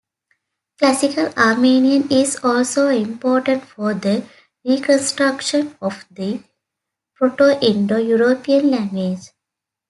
[0.79, 4.27] Classical Armenian is also important for the
[4.65, 6.41] reconstruction of the
[7.13, 9.29] Proto-Indo-European language.